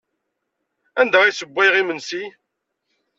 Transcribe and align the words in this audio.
Anda 0.99 1.17
ay 1.21 1.31
ssewwayeɣ 1.33 1.75
imensi? 1.81 2.23